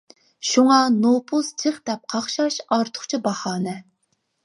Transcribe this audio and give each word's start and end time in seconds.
شۇڭا 0.51 0.77
نوپۇس 0.93 1.51
جىق 1.65 1.79
دەپ 1.91 2.09
قاقشاش 2.17 2.61
ئارتۇقچە 2.67 3.25
باھانە. 3.29 3.81